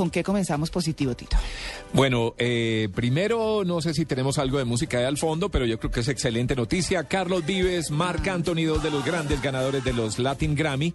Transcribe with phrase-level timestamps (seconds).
[0.00, 1.36] ¿Con qué comenzamos positivo, Tito?
[1.92, 5.78] Bueno, eh, primero no sé si tenemos algo de música ahí al fondo, pero yo
[5.78, 7.04] creo que es excelente noticia.
[7.04, 10.94] Carlos Vives, Marc Anthony, dos de los grandes ganadores de los Latin Grammy,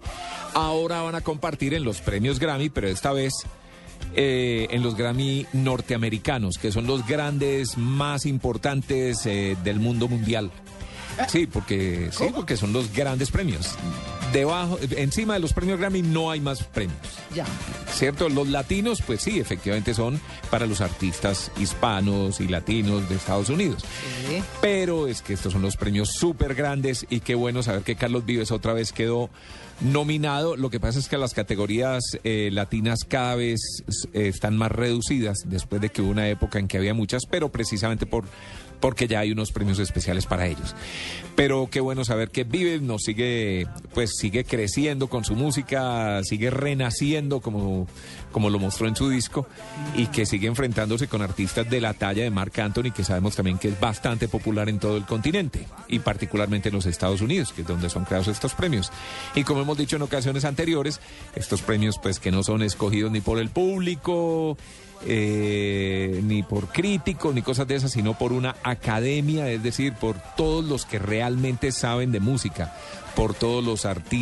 [0.56, 3.32] ahora van a compartir en los premios Grammy, pero esta vez
[4.16, 10.50] eh, en los Grammy norteamericanos, que son los grandes más importantes eh, del mundo mundial.
[11.28, 13.78] Sí, porque sí, porque son los grandes premios.
[14.36, 17.00] Debajo, encima de los premios Grammy no hay más premios.
[17.34, 17.46] Ya.
[17.94, 18.28] ¿Cierto?
[18.28, 20.20] Los latinos, pues sí, efectivamente son
[20.52, 23.86] para los artistas hispanos y latinos de Estados Unidos.
[24.28, 24.44] Sí.
[24.60, 28.26] Pero es que estos son los premios súper grandes y qué bueno saber que Carlos
[28.26, 29.30] Vives otra vez quedó
[29.80, 30.58] nominado.
[30.58, 33.62] Lo que pasa es que las categorías eh, latinas cada vez
[34.12, 37.54] eh, están más reducidas después de que hubo una época en que había muchas, pero
[37.54, 38.26] precisamente por
[38.80, 40.76] porque ya hay unos premios especiales para ellos.
[41.36, 46.50] Pero qué bueno saber que Vives nos sigue, pues sigue creciendo con su música, sigue
[46.50, 47.86] renaciendo como,
[48.32, 49.46] como lo mostró en su disco
[49.96, 53.60] y que sigue enfrentándose con artistas de la talla de Marc Anthony, que sabemos también
[53.60, 57.62] que es bastante popular en todo el continente y particularmente en los Estados Unidos, que
[57.62, 58.92] es donde son creados estos premios.
[59.36, 61.00] Y como hemos dicho en ocasiones anteriores,
[61.36, 64.58] estos premios pues que no son escogidos ni por el público,
[65.08, 70.16] eh, ni por críticos ni cosas de esas, sino por una academia, es decir, por
[70.36, 72.74] todos los que realmente saben de música,
[73.16, 74.15] por todos los artistas,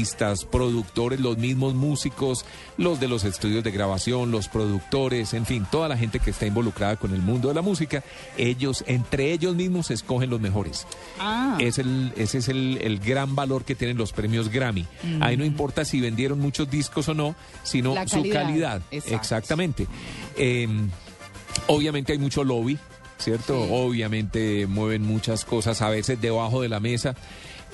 [0.50, 2.46] productores, los mismos músicos,
[2.78, 6.46] los de los estudios de grabación, los productores, en fin, toda la gente que está
[6.46, 8.04] involucrada con el mundo de la música,
[8.38, 10.88] ellos, entre ellos mismos, escogen los mejores.
[11.20, 11.58] Ah.
[11.60, 14.86] Es el, ese es el, el gran valor que tienen los premios Grammy.
[15.22, 18.34] Ahí no importa si vendieron muchos discos o no, sino su calidad.
[18.34, 18.82] calidad.
[18.92, 19.16] Exacto.
[19.16, 19.88] Exactamente.
[20.38, 20.68] Eh,
[21.68, 22.78] obviamente hay mucho lobby,
[23.18, 23.64] ¿cierto?
[23.64, 23.70] Sí.
[23.72, 27.16] Obviamente mueven muchas cosas a veces debajo de la mesa.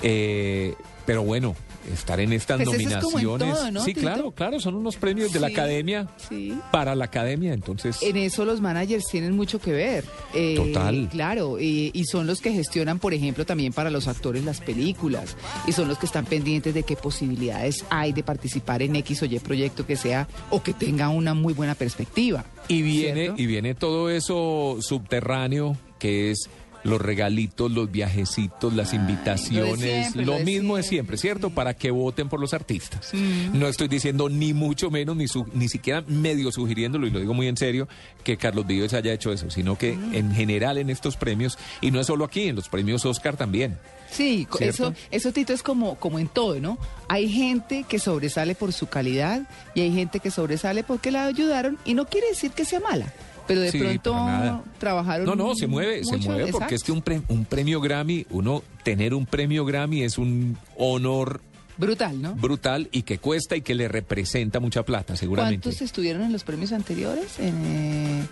[0.02, 0.74] Eh,
[1.06, 1.56] pero bueno,
[1.92, 3.54] estar en estas Pues es nominaciones.
[3.58, 4.00] todo, ¿no, sí, Tito?
[4.02, 6.56] claro, claro, son unos premios de la academia sí.
[6.70, 8.00] para la academia, entonces.
[8.02, 10.04] En eso los managers tienen mucho que ver.
[10.34, 11.08] Eh, Total.
[11.10, 15.36] Claro, eh, y son los que gestionan, por ejemplo, también para los actores las películas.
[15.66, 19.24] Y son los que están pendientes de qué posibilidades hay de participar en X o
[19.24, 22.44] Y proyecto que sea o que tenga una muy buena perspectiva.
[22.68, 23.42] Y viene, ¿Cierto?
[23.42, 26.48] y viene todo eso subterráneo que es
[26.84, 30.82] los regalitos, los viajecitos, las Ay, invitaciones, lo de siempre, lo lo de mismo de
[30.82, 31.50] siempre, ¿cierto?
[31.50, 33.10] Para que voten por los artistas.
[33.12, 33.58] Mm.
[33.58, 37.34] No estoy diciendo ni mucho menos, ni, su- ni siquiera medio sugiriéndolo, y lo digo
[37.34, 37.88] muy en serio,
[38.24, 40.14] que Carlos Vives haya hecho eso, sino que Mm.
[40.14, 43.78] en general en estos premios, y no es solo aquí, en los premios Oscar también.
[44.10, 46.78] Sí, eso, eso Tito es como, como en todo, ¿no?
[47.06, 49.42] Hay gente que sobresale por su calidad
[49.74, 53.12] y hay gente que sobresale porque la ayudaron y no quiere decir que sea mala,
[53.50, 55.26] pero de Sí, pronto trabajaron.
[55.26, 58.62] No, no, se mueve, se mueve porque es que un, pre- un premio Grammy, uno
[58.84, 61.40] tener un premio Grammy es un honor
[61.76, 62.34] Brutal, ¿no?
[62.34, 65.62] brutal y que cuesta y que le representa mucha plata, seguramente.
[65.64, 67.38] ¿Cuántos estuvieron en los premios anteriores?
[67.40, 68.22] En, eh,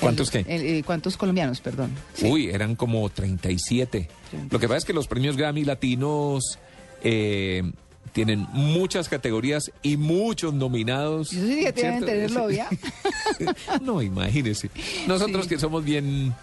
[0.00, 0.44] ¿Cuántos qué?
[0.48, 1.90] eh, ¿Cuántos colombianos, perdón?
[2.14, 2.30] Sí.
[2.30, 4.08] Uy, eran como 37.
[4.50, 6.58] Lo que pasa es que los premios Grammy latinos
[7.02, 7.72] eh,
[8.12, 11.30] tienen muchas categorías y muchos nominados.
[11.30, 12.06] Yo sí que ¿cierto?
[12.06, 12.68] tener novia.
[13.82, 14.70] no, imagínese.
[15.06, 15.48] Nosotros Sí.
[15.50, 16.34] que somos bien,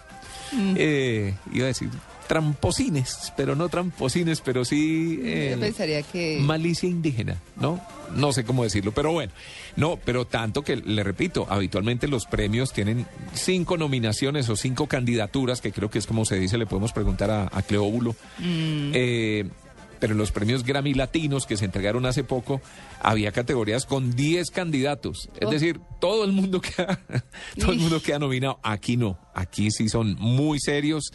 [0.76, 1.90] eh, iba a decir,
[2.28, 5.20] tramposines, pero no tramposines, pero sí...
[5.24, 6.40] eh, Yo pensaría que...
[6.40, 7.82] Malicia indígena, ¿no?
[8.16, 9.32] No sé cómo decirlo, pero bueno.
[9.76, 15.60] No, pero tanto que, le repito, habitualmente los premios tienen cinco nominaciones o cinco candidaturas,
[15.62, 18.16] que creo que es como se dice, le podemos preguntar a, a Cleóbulo.
[18.42, 19.48] Eh,
[20.00, 22.62] pero en los premios Grammy Latinos que se entregaron hace poco,
[23.02, 25.30] había categorías con 10 candidatos.
[25.40, 25.52] Es Oh.
[25.52, 27.00] decir, todo el mundo queda,
[27.60, 28.60] todo el mundo queda nominado.
[28.64, 31.12] Aquí no, aquí sí son muy serios.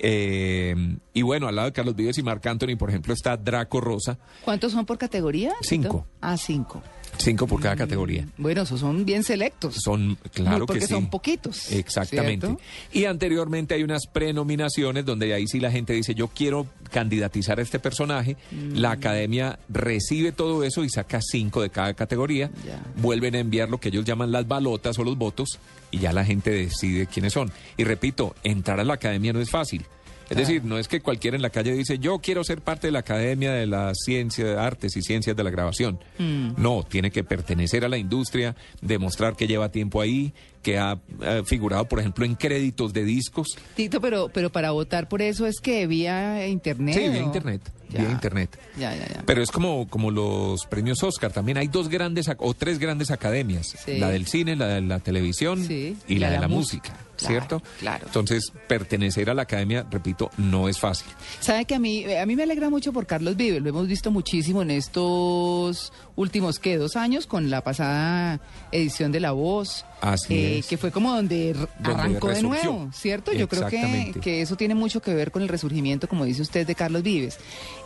[0.00, 0.74] Eh,
[1.12, 4.16] y bueno, al lado de Carlos Vives y Marc Anthony, por ejemplo, está Draco Rosa,
[4.44, 5.52] ¿Cuántos son por categoría?
[5.60, 6.06] Cinco.
[6.20, 6.82] Ah, cinco.
[7.18, 8.26] Cinco por cada categoría.
[8.36, 9.76] Bueno, esos son bien selectos.
[9.82, 10.92] Son, claro porque que sí.
[10.92, 11.70] son poquitos.
[11.72, 12.46] Exactamente.
[12.46, 12.62] ¿cierto?
[12.92, 17.62] Y anteriormente hay unas prenominaciones donde ahí sí la gente dice, yo quiero candidatizar a
[17.62, 18.36] este personaje.
[18.50, 18.76] Mm.
[18.76, 22.50] La academia recibe todo eso y saca cinco de cada categoría.
[22.66, 22.80] Ya.
[22.96, 25.58] Vuelven a enviar lo que ellos llaman las balotas o los votos
[25.90, 27.50] y ya la gente decide quiénes son.
[27.76, 29.84] Y repito, entrar a la academia no es fácil.
[30.30, 32.92] Es decir, no es que cualquiera en la calle dice, yo quiero ser parte de
[32.92, 35.98] la Academia de las Ciencias, Artes y Ciencias de la Grabación.
[36.18, 36.50] Mm.
[36.56, 41.42] No, tiene que pertenecer a la industria, demostrar que lleva tiempo ahí, que ha eh,
[41.46, 43.56] figurado, por ejemplo, en créditos de discos.
[43.74, 46.94] Tito, pero, pero para votar por eso es que vía internet.
[46.96, 47.26] Sí, vía ¿o?
[47.26, 48.00] internet, Ya.
[48.02, 48.58] vía internet.
[48.78, 49.22] Ya, ya, ya.
[49.24, 51.32] Pero es como, como los premios Oscar.
[51.32, 53.74] También hay dos grandes o tres grandes academias.
[53.84, 53.98] Sí.
[53.98, 56.96] La del cine, la de la televisión Sí, y la, de la música.
[57.16, 57.60] ¿Cierto?
[57.80, 58.06] claro.
[58.06, 61.08] Entonces, pertenecer a la academia, repito, no es fácil.
[61.40, 64.12] Sabe que a mí, a mí me alegra mucho por Carlos Vives, lo hemos visto
[64.12, 66.76] muchísimo en estos últimos, ¿qué?
[66.76, 68.40] Dos años con la pasada
[68.70, 69.84] edición de La Voz.
[70.00, 73.32] Así eh, Que fue como donde, arrancó de nuevo, ¿cierto?
[73.32, 76.66] Yo creo que, que eso tiene mucho que ver con el resurgimiento, como dice usted,
[76.66, 77.38] de Carlos Vives.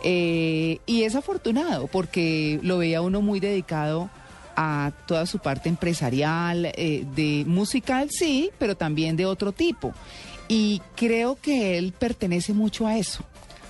[0.03, 4.09] Eh, y es afortunado porque lo veía uno muy dedicado
[4.55, 9.93] a toda su parte empresarial, eh, de musical sí, pero también de otro tipo.
[10.47, 13.23] Y creo que él pertenece mucho a eso,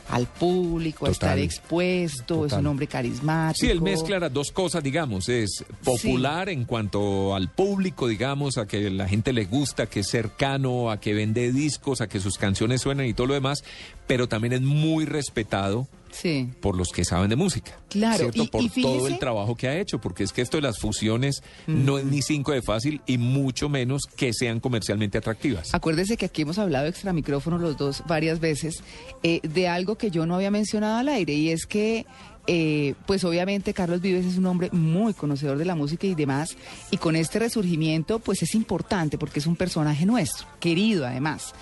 [0.10, 1.44] al público, a estar Total.
[1.44, 3.66] expuesto, es un hombre carismático.
[3.66, 8.68] Sí, él mezcla las dos cosas, digamos, es popular en cuanto al público, digamos, a
[8.68, 12.38] que la gente le gusta, que es cercano, a que vende discos, a que sus
[12.38, 13.64] canciones suenan y todo lo demás,
[14.08, 16.50] pero también es muy respetado Sí.
[16.62, 17.78] por los que saben de música.
[17.90, 18.44] Claro, ¿cierto?
[18.44, 20.80] y- por y todo el trabajo que ha hecho, porque es que esto de las
[20.80, 25.74] fusiones no es ni cinco de fácil y mucho menos que sean comercialmente atractivas.
[25.74, 28.84] Acuérdese que aquí hemos hablado extra micrófono los dos varias veces
[29.24, 32.06] eh, de algo que yo no había mencionado al aire y es que
[32.46, 36.58] eh, pues obviamente Carlos Vives es un hombre muy conocedor de la música y demás
[36.92, 41.54] y con este resurgimiento pues es importante porque es un personaje nuestro, querido además.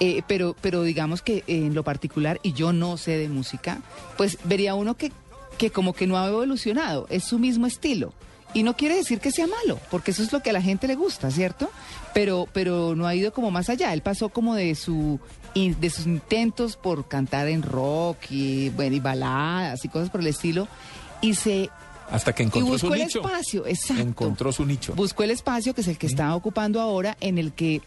[0.00, 3.78] Eh, pero, pero digamos que en lo particular, y yo no sé de música,
[4.16, 5.12] pues vería uno que,
[5.58, 8.12] que como que no ha evolucionado, es su mismo estilo.
[8.54, 10.86] Y no quiere decir que sea malo, porque eso es lo que a la gente
[10.86, 11.70] le gusta, ¿cierto?
[12.12, 13.92] Pero, pero no ha ido como más allá.
[13.92, 15.18] Él pasó como de su
[15.54, 20.26] de sus intentos por cantar en rock y bueno y baladas y cosas por el
[20.26, 20.66] estilo
[21.20, 21.70] y se
[22.14, 23.20] Hasta que y encontró buscó su el nicho.
[23.20, 24.02] espacio, exacto.
[24.02, 24.94] Encontró su nicho.
[24.94, 27.82] Buscó el espacio que es el que está ocupando ahora, en el que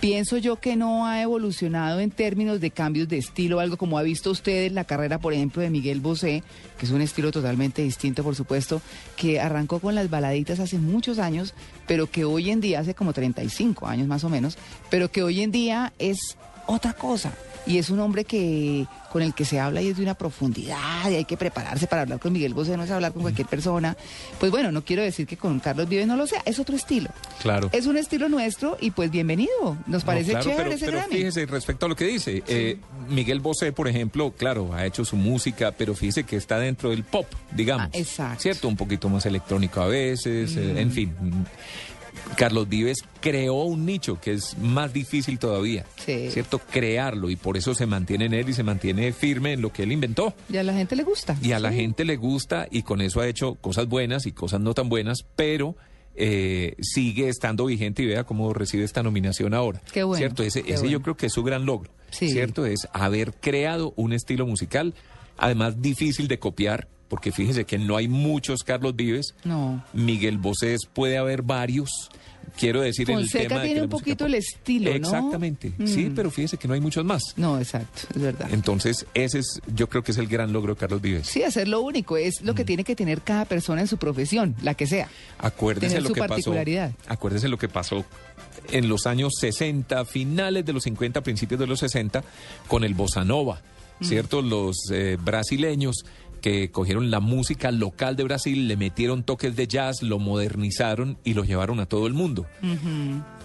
[0.00, 4.02] pienso yo que no ha evolucionado en términos de cambios de estilo, algo como ha
[4.02, 6.42] visto usted en la carrera, por ejemplo, de Miguel Bosé,
[6.78, 8.82] que es un estilo totalmente distinto, por supuesto,
[9.16, 11.54] que arrancó con las baladitas hace muchos años,
[11.86, 14.58] pero que hoy en día, hace como 35 años más o menos,
[14.90, 16.36] pero que hoy en día es
[16.66, 17.32] otra cosa.
[17.66, 21.10] Y es un hombre que con el que se habla y es de una profundidad
[21.10, 23.96] y hay que prepararse para hablar con Miguel Bosé, no es hablar con cualquier persona.
[24.40, 27.10] Pues bueno, no quiero decir que con Carlos Vives no lo sea, es otro estilo.
[27.40, 27.68] Claro.
[27.72, 29.76] Es un estilo nuestro y pues bienvenido.
[29.86, 31.14] Nos No, parece claro, chévere pero, ese pero Grammy.
[31.16, 32.78] fíjese respecto a lo que dice, eh,
[33.10, 37.04] Miguel Bosé, por ejemplo, claro, ha hecho su música, pero fíjese que está dentro del
[37.04, 37.86] pop, digamos.
[37.86, 38.40] Ah, exacto.
[38.42, 38.66] ¿Cierto?
[38.66, 41.14] Un poquito más electrónico a veces, eh, en fin.
[42.36, 46.30] Carlos Vives creó un nicho que es más difícil todavía, Sí.
[46.30, 46.58] ¿cierto?
[46.58, 49.82] Crearlo y por eso se mantiene en él y se mantiene firme en lo que
[49.84, 50.34] él inventó.
[50.48, 51.36] Y a la gente le gusta.
[51.42, 54.60] Y a la gente le gusta y con eso ha hecho cosas buenas y cosas
[54.60, 55.76] no tan buenas, pero
[56.14, 59.80] eh, sigue estando vigente y vea cómo recibe esta nominación ahora.
[59.92, 60.42] Qué bueno, ¿Cierto?
[60.42, 61.90] Ese, qué ese yo creo que es su gran logro.
[62.10, 62.28] Sí.
[62.30, 62.66] ¿Cierto?
[62.66, 64.94] Es haber creado un estilo musical,
[65.38, 69.34] además difícil de copiar, porque fíjese que no hay muchos Carlos Vives.
[69.44, 69.84] No.
[69.92, 71.90] Miguel Bosé puede haber varios.
[72.58, 74.96] Quiero decir en el Fonseca tema de que tiene un poquito el estilo, ¿no?
[74.96, 75.72] Exactamente.
[75.84, 76.14] Sí, Mm.
[76.14, 77.22] pero fíjese que no hay muchos más.
[77.36, 78.48] No, exacto, es verdad.
[78.50, 81.26] Entonces, ese es, yo creo que es el gran logro de Carlos Vives.
[81.26, 82.56] Sí, hacer lo único, es lo Mm.
[82.56, 85.08] que tiene que tener cada persona en su profesión, la que sea.
[85.38, 86.28] Acuérdese Tener lo su que pasó.
[86.30, 86.92] particularidad.
[87.08, 88.06] Acuérdese lo que pasó
[88.70, 92.24] en los años 60, finales de los 50, principios de los 60,
[92.68, 93.60] con el bossa nova,
[94.00, 94.04] Mm.
[94.04, 94.42] ¿cierto?
[94.42, 96.04] Los eh, brasileños
[96.42, 101.32] que cogieron la música local de Brasil, le metieron toques de jazz, lo modernizaron y
[101.32, 102.46] lo llevaron a todo el mundo.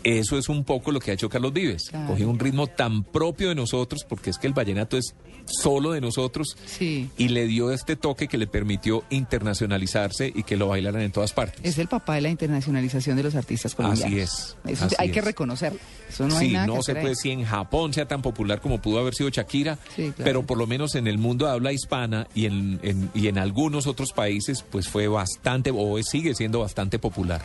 [0.04, 1.90] Eso es un poco lo que ha hecho Carlos Vives.
[1.90, 2.08] Claro.
[2.08, 6.02] Cogió un ritmo tan propio de nosotros, porque es que el vallenato es solo de
[6.02, 7.10] nosotros, Sí.
[7.18, 11.34] y le dio este toque que le permitió internacionalizarse y que lo bailaran en todas
[11.34, 11.60] partes.
[11.64, 14.06] Es el papá de la internacionalización de los artistas colombianos.
[14.14, 15.80] Así es, Eso así hay que reconocerlo.
[16.10, 18.60] Eso no hay sí, nada no que se puede si en Japón sea tan popular
[18.62, 20.16] como pudo haber sido Shakira, Sí, claro.
[20.24, 23.38] pero por lo menos en el mundo de habla hispana y en, en- y en
[23.38, 27.42] algunos otros países, pues fue bastante, o sigue siendo bastante popular.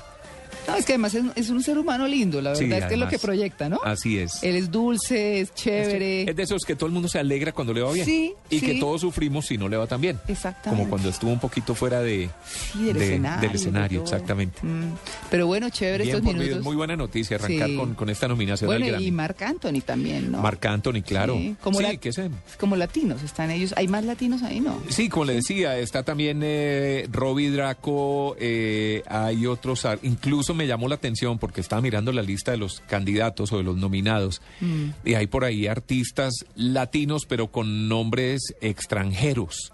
[0.73, 2.95] No, es que además es, es un ser humano lindo, la verdad Sí, es que
[2.95, 3.81] es lo que proyecta, ¿no?
[3.85, 4.43] Así es.
[4.43, 6.23] Él es dulce, es chévere.
[6.31, 8.07] Es de esos que todo el mundo se alegra cuando le va bien.
[8.07, 10.19] Sí, y que todos sufrimos si no le va tan bien.
[10.29, 10.71] Exactamente.
[10.79, 12.31] Como cuando estuvo un poquito fuera de,
[12.73, 13.41] Sí, del de- escenario.
[13.43, 14.59] del de escenario, exactamente.
[14.63, 14.93] Mm,
[15.31, 16.63] Pero bueno, chévere Bien estos minutos.
[16.63, 19.07] muy buena noticia arrancar con, con esta nominación Bueno, Grammy.
[19.07, 20.39] y Marc Anthony también, ¿no?
[20.41, 21.35] Marc Anthony, claro.
[21.37, 23.73] Sí, como sí, la- que se- Como latinos están ellos.
[23.77, 24.81] ¿Hay más latinos ahí, no?
[24.89, 30.69] Sí, como le decía, está también eh, Robbie Draco, eh, hay otros, ar- incluso me
[30.69, 34.41] llamó la atención porque estaba mirando la lista de los candidatos o de los nominados
[34.61, 34.91] Mm.
[35.05, 39.73] y hay por ahí artistas latinos pero con nombres extranjeros.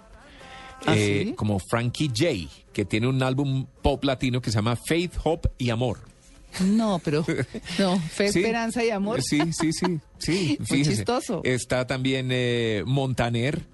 [0.86, 1.32] ¿Ah, Eh, sí?
[1.34, 5.70] Como Frankie J, que tiene un álbum pop latino que se llama Faith, Hope y
[5.70, 5.98] Amor.
[6.64, 7.24] No, pero
[7.78, 8.38] no, fe, Sí.
[8.38, 9.20] esperanza y amor.
[9.22, 10.58] Sí, sí, sí, sí.
[10.70, 11.42] Muy chistoso.
[11.44, 13.66] Está también eh, Montaner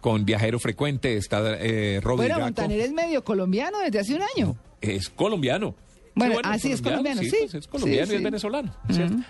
[0.00, 2.40] con Viajero Frecuente, está eh, Robbie Bueno.
[2.40, 4.56] Montaner es medio colombiano desde hace un año.
[4.80, 5.74] Es colombiano.
[6.14, 7.30] Bueno, ah, sí, es colombiano, sí.
[7.40, 8.74] pues es colombiano Sí, y es venezolano.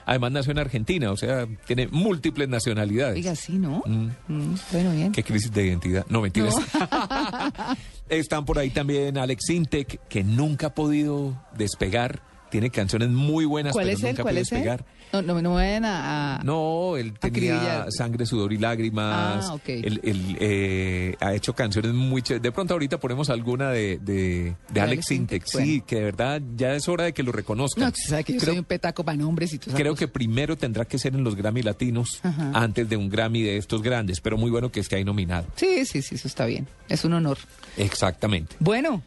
[0.04, 3.16] Además nació en Argentina, o sea, tiene múltiples nacionalidades.
[3.16, 3.82] Oiga, sí, ¿no?
[3.86, 4.08] Mm.
[4.28, 5.12] Mm, bueno, bien.
[5.12, 6.04] Qué crisis de identidad.
[6.08, 6.54] No, mentiras.
[8.08, 12.22] Están por ahí también Alex Intec, que nunca ha podido despegar.
[12.50, 14.10] Tiene canciones muy buenas, ¿Cuál pero es él?
[14.10, 14.84] nunca ha ¿Cuál podido es él?
[15.12, 16.36] No, no, no me vayan a...
[16.36, 19.46] a- No, él tenía sangre, sudor y lágrimas.
[19.50, 19.68] Ah, ok.
[19.68, 22.42] Él, él, eh, ha hecho canciones muy chéveres.
[22.42, 25.10] De pronto ahorita ponemos alguna de, de, de ¿De Alex.
[25.10, 25.44] Intec?
[25.44, 25.84] Sí, Bueno.
[25.86, 27.84] que de verdad ya es hora de que lo reconozcan.
[27.84, 30.84] No, que yo creo, soy un petaco para nombres y todo creo que primero tendrá
[30.84, 32.50] que ser en los Grammy Latinos Ajá.
[32.54, 35.46] antes de un Grammy de estos grandes, pero muy bueno que esté ahí nominado.
[35.56, 36.66] Sí, sí, sí, eso está bien.
[36.88, 37.38] Es un honor.
[37.76, 38.56] Exactamente.
[38.60, 39.02] Bueno,